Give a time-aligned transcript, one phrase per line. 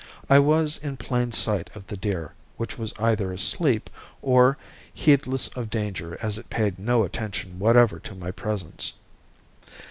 [0.31, 3.87] I was in plain sight of the deer, which was either asleep
[4.23, 4.57] or
[4.91, 8.93] heedless of danger as it paid no attention whatever to my presence.